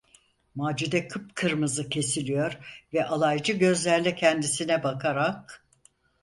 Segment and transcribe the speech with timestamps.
[0.55, 2.57] Macide kıpkırmızı kesiliyor
[2.93, 5.63] ve alaycı gözlerle kendisine bakarak: